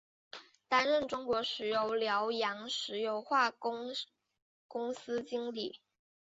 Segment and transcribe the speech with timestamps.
[0.67, 3.89] 担任中国石油辽阳石油化工
[4.67, 5.79] 公司经理。